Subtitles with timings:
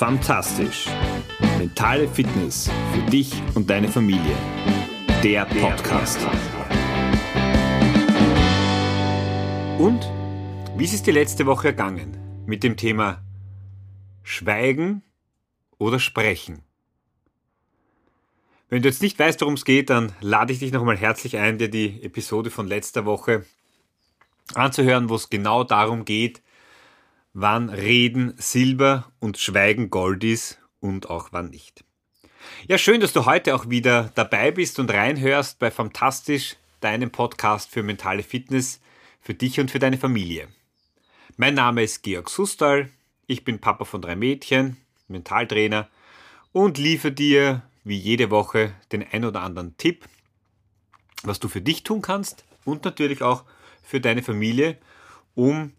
[0.00, 0.86] Fantastisch.
[1.58, 4.34] Mentale Fitness für dich und deine Familie.
[5.22, 6.18] Der Podcast.
[9.76, 10.10] Und
[10.74, 12.16] wie ist es die letzte Woche ergangen
[12.46, 13.22] mit dem Thema
[14.22, 15.02] Schweigen
[15.76, 16.62] oder Sprechen?
[18.70, 21.58] Wenn du jetzt nicht weißt, worum es geht, dann lade ich dich nochmal herzlich ein,
[21.58, 23.44] dir die Episode von letzter Woche
[24.54, 26.40] anzuhören, wo es genau darum geht,
[27.32, 31.84] wann Reden Silber und Schweigen Gold ist und auch wann nicht.
[32.66, 37.70] Ja, schön, dass du heute auch wieder dabei bist und reinhörst bei Fantastisch, deinem Podcast
[37.70, 38.80] für mentale Fitness,
[39.20, 40.48] für dich und für deine Familie.
[41.36, 42.90] Mein Name ist Georg Sustal,
[43.26, 44.76] ich bin Papa von drei Mädchen,
[45.08, 45.88] Mentaltrainer
[46.52, 50.06] und liefere dir wie jede Woche den ein oder anderen Tipp,
[51.22, 53.44] was du für dich tun kannst und natürlich auch
[53.82, 54.78] für deine Familie,
[55.34, 55.72] um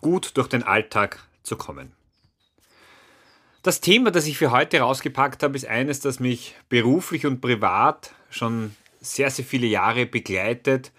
[0.00, 1.92] gut durch den Alltag zu kommen.
[3.62, 8.14] Das Thema, das ich für heute rausgepackt habe, ist eines, das mich beruflich und privat
[8.30, 10.92] schon sehr, sehr viele Jahre begleitet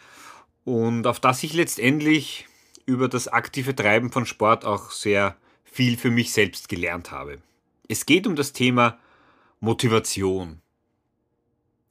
[0.66, 2.48] und auf das ich letztendlich
[2.86, 7.40] über das aktive Treiben von Sport auch sehr viel für mich selbst gelernt habe.
[7.88, 9.00] Es geht um das Thema
[9.60, 10.62] Motivation.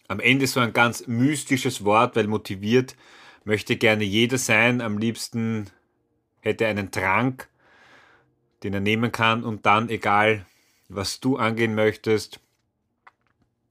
[0.09, 2.97] Am Ende so ein ganz mystisches Wort, weil motiviert
[3.45, 5.71] möchte gerne jeder sein, am liebsten
[6.49, 7.49] hätte einen Trank,
[8.63, 10.47] den er nehmen kann und dann, egal
[10.89, 12.41] was du angehen möchtest,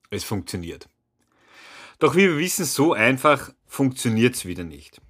[0.10, 0.88] es funktioniert.
[2.00, 5.02] Doch wie wir wissen, so einfach funktioniert es wieder nicht.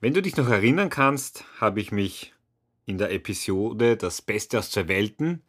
[0.00, 2.32] Wenn du dich noch erinnern kannst, habe ich mich
[2.86, 5.42] in der Episode Das Beste aus zwei Welten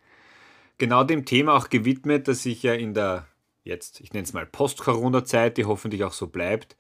[0.79, 3.27] genau dem Thema auch gewidmet, dass ich ja in der
[3.63, 6.75] jetzt, ich nenne es mal Post-Corona-Zeit, die hoffentlich auch so bleibt,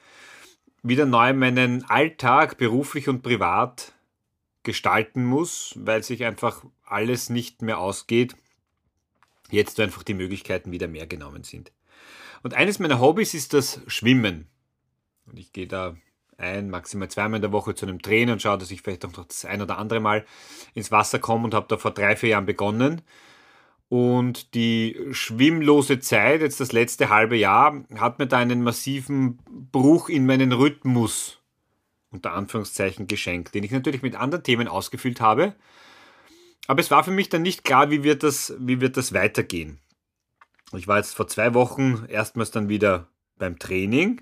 [0.83, 3.93] wieder neu meinen Alltag beruflich und privat
[4.63, 8.35] gestalten muss, weil sich einfach alles nicht mehr ausgeht.
[9.49, 11.71] Jetzt einfach die Möglichkeiten wieder mehr genommen sind.
[12.43, 14.47] Und eines meiner Hobbys ist das Schwimmen.
[15.25, 15.95] Und ich gehe da
[16.37, 19.11] ein, maximal zweimal in der Woche zu einem Trainer und schaue, dass ich vielleicht auch
[19.11, 20.25] noch das ein oder andere Mal
[20.73, 23.01] ins Wasser komme und habe da vor drei, vier Jahren begonnen.
[23.89, 29.39] Und die schwimmlose Zeit, jetzt das letzte halbe Jahr, hat mir da einen massiven
[29.71, 31.39] Bruch in meinen Rhythmus
[32.11, 35.55] unter Anführungszeichen geschenkt, den ich natürlich mit anderen Themen ausgefüllt habe.
[36.67, 39.79] Aber es war für mich dann nicht klar, wie wird das, wie wird das weitergehen.
[40.73, 43.07] Ich war jetzt vor zwei Wochen erstmals dann wieder
[43.37, 44.21] beim Training,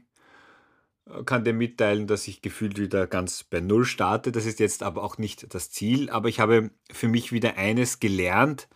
[1.26, 4.32] kann dir mitteilen, dass ich gefühlt wieder ganz bei Null starte.
[4.32, 8.00] Das ist jetzt aber auch nicht das Ziel, aber ich habe für mich wieder eines
[8.00, 8.68] gelernt,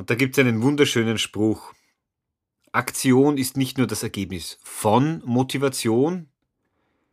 [0.00, 1.74] und da gibt es einen wunderschönen Spruch.
[2.72, 6.30] Aktion ist nicht nur das Ergebnis von Motivation,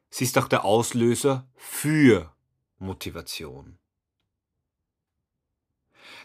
[0.10, 2.32] sie ist auch der Auslöser für
[2.80, 3.78] Motivation.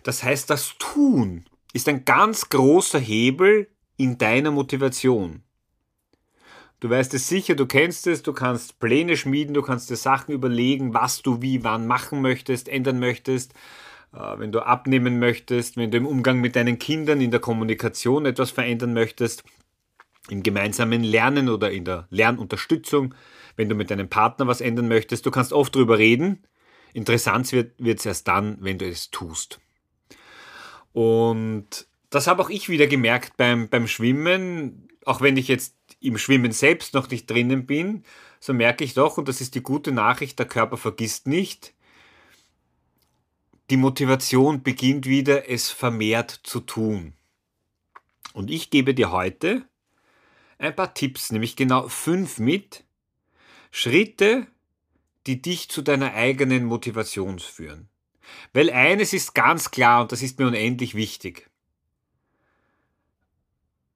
[0.05, 5.43] Das heißt, das Tun ist ein ganz großer Hebel in deiner Motivation.
[6.79, 10.33] Du weißt es sicher, du kennst es, du kannst Pläne schmieden, du kannst dir Sachen
[10.33, 13.53] überlegen, was du wie wann machen möchtest, ändern möchtest.
[14.13, 18.27] Äh, wenn du abnehmen möchtest, wenn du im Umgang mit deinen Kindern, in der Kommunikation
[18.27, 19.45] etwas verändern möchtest,
[20.29, 23.15] im gemeinsamen Lernen oder in der Lernunterstützung,
[23.57, 26.45] wenn du mit deinem Partner was ändern möchtest, du kannst oft drüber reden.
[26.95, 29.61] Interessant wird es erst dann, wenn du es tust.
[30.93, 36.19] Und das habe auch ich wieder gemerkt beim, beim Schwimmen, auch wenn ich jetzt im
[36.19, 38.05] Schwimmen selbst noch nicht drinnen bin,
[38.41, 41.75] so merke ich doch, und das ist die gute Nachricht, der Körper vergisst nicht,
[43.73, 47.15] die Motivation beginnt wieder, es vermehrt zu tun.
[48.35, 49.65] Und ich gebe dir heute
[50.59, 52.85] ein paar Tipps, nämlich genau fünf mit,
[53.71, 54.47] Schritte,
[55.27, 57.89] die dich zu deiner eigenen Motivation führen.
[58.53, 61.49] Weil eines ist ganz klar und das ist mir unendlich wichtig.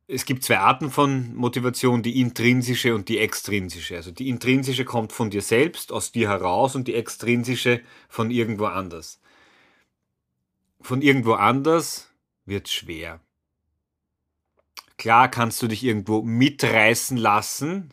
[0.06, 3.96] Es gibt zwei Arten von Motivation, die intrinsische und die extrinsische.
[3.96, 8.64] Also die intrinsische kommt von dir selbst, aus dir heraus und die extrinsische von irgendwo
[8.64, 9.20] anders
[10.86, 12.08] von irgendwo anders
[12.44, 13.20] wird schwer.
[14.96, 17.92] Klar kannst du dich irgendwo mitreißen lassen,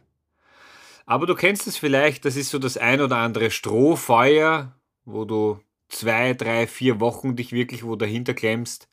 [1.06, 4.74] aber du kennst es vielleicht, das ist so das ein oder andere Strohfeuer,
[5.04, 5.60] wo du
[5.90, 8.88] zwei, drei, vier Wochen dich wirklich wo dahinter klemmst,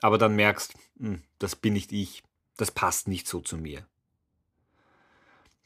[0.00, 2.22] aber dann merkst, hm, das bin nicht ich,
[2.56, 3.86] das passt nicht so zu mir.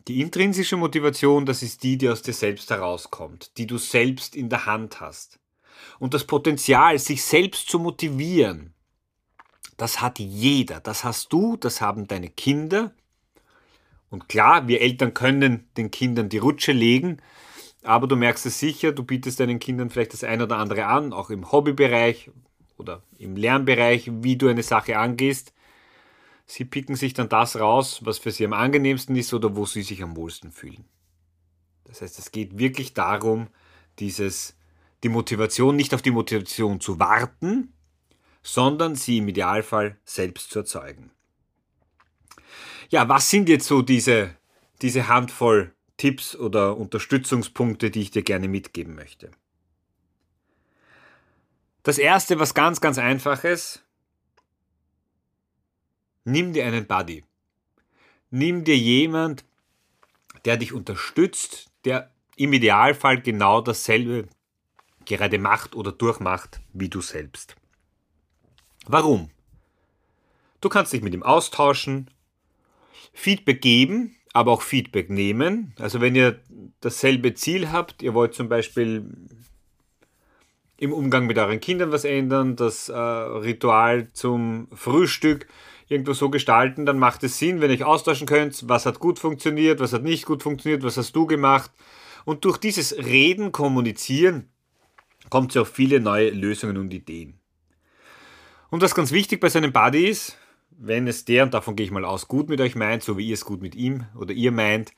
[0.06, 4.50] Die intrinsische Motivation, das ist die, die aus dir selbst herauskommt, die du selbst in
[4.50, 5.40] der Hand hast.
[5.98, 8.74] Und das Potenzial, sich selbst zu motivieren,
[9.76, 10.80] das hat jeder.
[10.80, 12.92] Das hast du, das haben deine Kinder.
[14.10, 17.18] Und klar, wir Eltern können den Kindern die Rutsche legen,
[17.82, 21.12] aber du merkst es sicher, du bietest deinen Kindern vielleicht das eine oder andere an,
[21.12, 22.30] auch im Hobbybereich
[22.78, 25.52] oder im Lernbereich, wie du eine Sache angehst.
[26.46, 29.82] Sie picken sich dann das raus, was für sie am angenehmsten ist oder wo sie
[29.82, 30.84] sich am wohlsten fühlen.
[31.84, 33.48] Das heißt, es geht wirklich darum,
[33.98, 34.56] dieses,
[35.04, 37.72] die Motivation nicht auf die Motivation zu warten,
[38.42, 41.10] sondern sie im Idealfall selbst zu erzeugen.
[42.88, 44.34] Ja, was sind jetzt so diese,
[44.82, 49.30] diese Handvoll Tipps oder Unterstützungspunkte, die ich dir gerne mitgeben möchte?
[51.82, 53.82] Das erste, was ganz, ganz einfaches,
[56.24, 57.24] nimm dir einen Buddy.
[58.30, 59.44] Nimm dir jemand,
[60.46, 64.28] der dich unterstützt, der im Idealfall genau dasselbe
[65.06, 67.56] gerade macht oder durchmacht wie du selbst.
[68.86, 69.30] Warum?
[70.60, 72.10] Du kannst dich mit ihm austauschen,
[73.12, 75.74] Feedback geben, aber auch Feedback nehmen.
[75.78, 76.40] Also wenn ihr
[76.80, 79.08] dasselbe Ziel habt, ihr wollt zum Beispiel
[80.76, 85.46] im Umgang mit euren Kindern was ändern, das äh, Ritual zum Frühstück
[85.88, 89.18] irgendwo so gestalten, dann macht es Sinn, wenn ihr euch austauschen könnt, was hat gut
[89.18, 91.70] funktioniert, was hat nicht gut funktioniert, was hast du gemacht.
[92.24, 94.48] Und durch dieses Reden, Kommunizieren
[95.30, 97.38] kommt es auf viele neue Lösungen und Ideen.
[98.70, 100.36] Und was ganz wichtig bei seinem Buddy ist,
[100.70, 103.28] wenn es der, und davon gehe ich mal aus, gut mit euch meint, so wie
[103.28, 104.92] ihr es gut mit ihm oder ihr meint,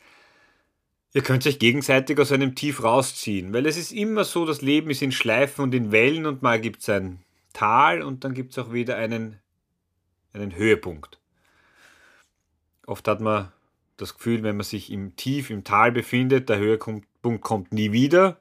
[1.13, 3.53] ihr könnt euch gegenseitig aus einem Tief rausziehen.
[3.53, 6.61] Weil es ist immer so, das Leben ist in Schleifen und in Wellen und mal
[6.61, 7.21] gibt es ein
[7.53, 9.39] Tal und dann gibt es auch wieder einen,
[10.33, 11.19] einen Höhepunkt.
[12.87, 13.53] Oft hat man
[13.97, 17.09] das Gefühl, wenn man sich im Tief, im Tal befindet, der Höhepunkt
[17.41, 18.41] kommt nie wieder.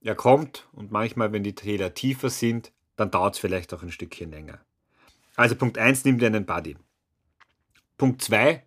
[0.00, 3.92] Er kommt und manchmal, wenn die Täler tiefer sind, dann dauert es vielleicht auch ein
[3.92, 4.60] Stückchen länger.
[5.36, 6.76] Also Punkt 1, nimm dir einen Buddy.
[7.98, 8.62] Punkt 2,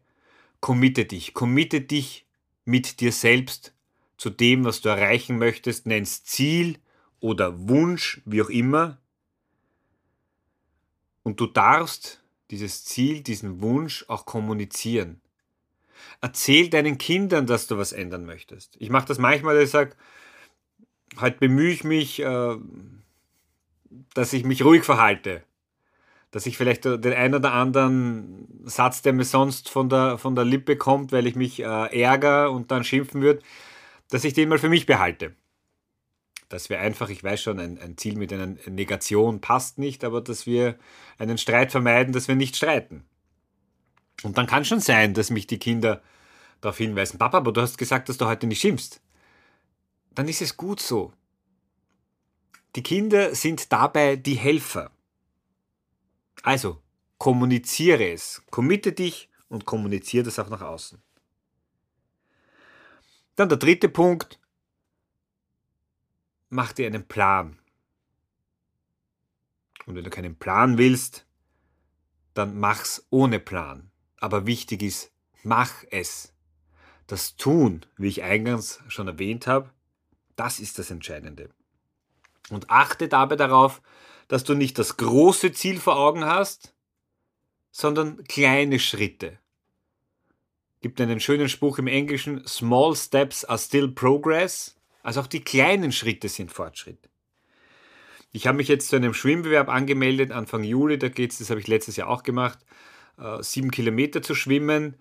[0.59, 1.33] committe dich.
[1.33, 2.27] Committe dich
[2.65, 3.73] mit dir selbst
[4.17, 6.77] zu dem, was du erreichen möchtest, nenn's Ziel
[7.19, 8.97] oder Wunsch, wie auch immer.
[11.23, 12.21] Und du darfst
[12.51, 15.21] dieses Ziel, diesen Wunsch auch kommunizieren.
[16.21, 18.75] Erzähl deinen Kindern, dass du was ändern möchtest.
[18.79, 19.95] Ich mache das manchmal, dass ich sage,
[21.19, 22.57] heute bemühe ich mich, äh,
[24.13, 25.43] dass ich mich ruhig verhalte
[26.31, 30.45] dass ich vielleicht den einen oder anderen Satz, der mir sonst von der, von der
[30.45, 33.41] Lippe kommt, weil ich mich äh, ärgere und dann schimpfen würde,
[34.09, 35.35] dass ich den mal für mich behalte.
[36.47, 40.21] Das wäre einfach, ich weiß schon, ein, ein Ziel mit einer Negation passt nicht, aber
[40.21, 40.77] dass wir
[41.17, 43.03] einen Streit vermeiden, dass wir nicht streiten.
[44.23, 46.01] Und dann kann schon sein, dass mich die Kinder
[46.61, 48.99] darauf hinweisen, Papa, aber du hast gesagt, dass du heute nicht schimpfst.
[50.19, 51.13] Dann ist es gut so.
[52.75, 54.91] Die Kinder sind dabei die Helfer.
[56.43, 56.83] Also,
[57.17, 58.43] kommuniziere es.
[58.51, 61.01] Committe dich und kommuniziere das auch nach außen.
[63.37, 64.41] Dann der dritte Punkt.
[66.49, 67.57] Mach dir einen Plan.
[69.85, 71.25] Und wenn du keinen Plan willst,
[72.33, 73.89] dann mach's ohne Plan.
[74.17, 75.13] Aber wichtig ist,
[75.43, 76.33] mach es.
[77.07, 79.71] Das Tun, wie ich eingangs schon erwähnt habe,
[80.39, 81.49] das ist das Entscheidende.
[82.49, 83.81] Und achte dabei darauf,
[84.27, 86.73] dass du nicht das große Ziel vor Augen hast,
[87.71, 89.37] sondern kleine Schritte.
[90.81, 94.75] Gibt einen schönen Spruch im Englischen, Small steps are still progress.
[95.03, 97.09] Also auch die kleinen Schritte sind Fortschritt.
[98.31, 101.59] Ich habe mich jetzt zu einem Schwimmbewerb angemeldet, Anfang Juli, da geht es, das habe
[101.59, 102.59] ich letztes Jahr auch gemacht,
[103.17, 104.95] äh, sieben Kilometer zu schwimmen.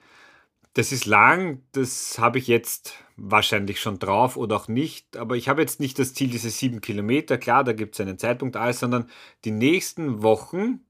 [0.74, 5.16] Das ist lang, das habe ich jetzt wahrscheinlich schon drauf oder auch nicht.
[5.16, 8.18] Aber ich habe jetzt nicht das Ziel, diese sieben Kilometer, klar, da gibt es einen
[8.18, 9.10] Zeitpunkt alles, sondern
[9.44, 10.80] die nächsten Wochen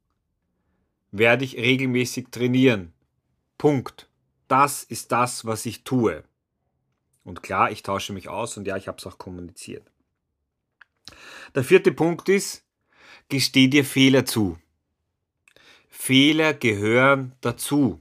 [1.11, 2.93] werde ich regelmäßig trainieren.
[3.57, 4.09] Punkt.
[4.47, 6.25] Das ist das, was ich tue.
[7.25, 9.91] Und klar, ich tausche mich aus und ja, ich habe es auch kommuniziert.
[11.55, 12.65] Der vierte Punkt ist,
[13.29, 14.59] gesteh dir Fehler zu.
[15.89, 18.01] Fehler gehören dazu.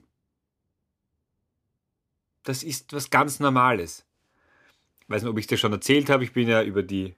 [2.47, 4.05] Das ist was ganz Normales.
[5.01, 7.13] Ich weiß nicht, ob ich dir schon erzählt habe, ich bin ja über die,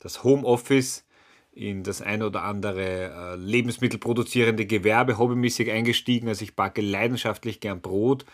[0.00, 1.04] das Homeoffice
[1.52, 6.26] in das ein oder andere äh, lebensmittelproduzierende Gewerbe hobbymäßig eingestiegen.
[6.26, 8.24] Also ich backe leidenschaftlich gern Brot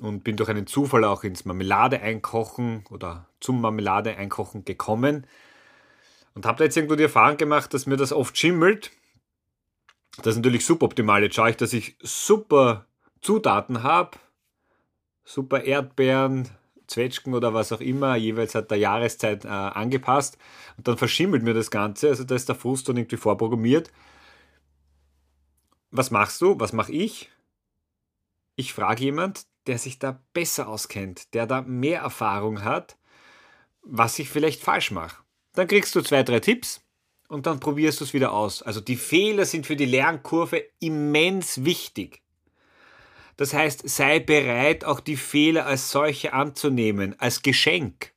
[0.00, 5.24] und bin durch einen Zufall auch ins Marmelade-Einkochen oder zum Marmelade-Einkochen gekommen
[6.34, 8.90] und habe da jetzt irgendwo die Erfahrung gemacht, dass mir das oft schimmelt.
[10.16, 11.22] Das ist natürlich suboptimal.
[11.22, 12.86] Jetzt schaue ich, dass ich super
[13.20, 14.18] Zutaten habe,
[15.24, 16.48] super Erdbeeren,
[16.86, 20.36] Zwetschgen oder was auch immer, jeweils hat der Jahreszeit äh, angepasst
[20.76, 23.90] und dann verschimmelt mir das Ganze, also da ist der Frust dann irgendwie vorprogrammiert.
[25.90, 26.58] Was machst du?
[26.58, 27.30] Was mache ich?
[28.56, 32.96] Ich frage jemand, der sich da besser auskennt, der da mehr Erfahrung hat,
[33.82, 35.22] was ich vielleicht falsch mache.
[35.54, 36.82] Dann kriegst du zwei, drei Tipps
[37.28, 38.62] und dann probierst du es wieder aus.
[38.62, 42.23] Also die Fehler sind für die Lernkurve immens wichtig.
[43.36, 48.12] Das heißt, sei bereit, auch die Fehler als solche anzunehmen, als Geschenk.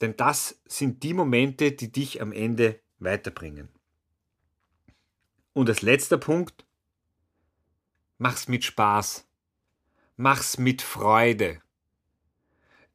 [0.00, 3.68] Denn das sind die Momente, die dich am Ende weiterbringen.
[5.52, 6.66] Und als letzter Punkt,
[8.18, 9.26] mach's mit Spaß.
[10.16, 11.60] Mach's mit Freude.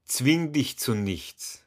[0.04, 1.66] Zwing dich zu nichts.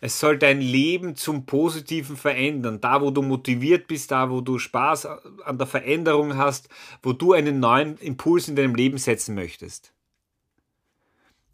[0.00, 2.80] Es soll dein Leben zum Positiven verändern.
[2.80, 6.68] Da, wo du motiviert bist, da, wo du Spaß an der Veränderung hast,
[7.02, 9.92] wo du einen neuen Impuls in deinem Leben setzen möchtest.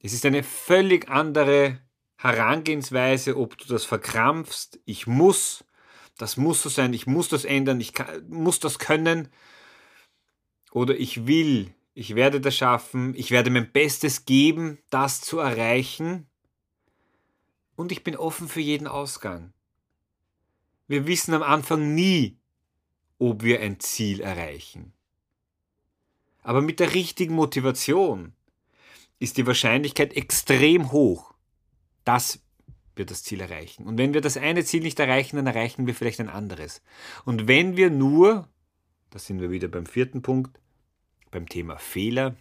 [0.02, 1.78] Es ist eine völlig andere
[2.16, 5.64] Herangehensweise, ob du das verkrampfst, ich muss,
[6.18, 9.28] das muss so sein, ich muss das ändern, ich kann, muss das können,
[10.70, 16.26] oder ich will, ich werde das schaffen, ich werde mein Bestes geben, das zu erreichen,
[17.80, 19.54] und ich bin offen für jeden Ausgang.
[20.86, 22.36] Wir wissen am Anfang nie,
[23.18, 24.92] ob wir ein Ziel erreichen.
[26.42, 28.34] Aber mit der richtigen Motivation
[29.18, 31.32] ist die Wahrscheinlichkeit extrem hoch,
[32.04, 32.40] dass
[32.96, 33.86] wir das Ziel erreichen.
[33.86, 36.82] Und wenn wir das eine Ziel nicht erreichen, dann erreichen wir vielleicht ein anderes.
[37.24, 38.46] Und wenn wir nur,
[39.08, 40.60] da sind wir wieder beim vierten Punkt,
[41.30, 42.36] beim Thema Fehler,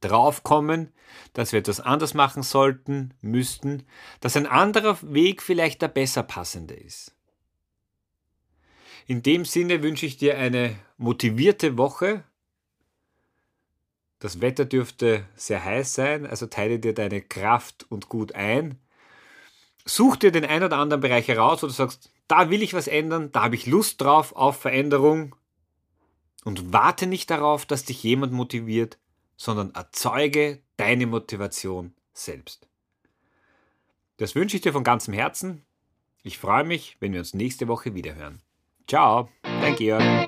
[0.00, 0.92] draufkommen,
[1.32, 3.84] dass wir etwas anders machen sollten, müssten,
[4.20, 7.14] dass ein anderer Weg vielleicht der besser passende ist.
[9.06, 12.24] In dem Sinne wünsche ich dir eine motivierte Woche.
[14.18, 18.78] Das Wetter dürfte sehr heiß sein, also teile dir deine Kraft und gut ein.
[19.86, 22.88] Such dir den ein oder anderen Bereich heraus, wo du sagst, da will ich was
[22.88, 25.34] ändern, da habe ich Lust drauf auf Veränderung
[26.44, 28.98] und warte nicht darauf, dass dich jemand motiviert,
[29.38, 32.68] sondern erzeuge deine Motivation selbst.
[34.18, 35.64] Das wünsche ich dir von ganzem Herzen.
[36.22, 38.42] Ich freue mich, wenn wir uns nächste Woche wiederhören.
[38.86, 40.27] Ciao, dein Georg.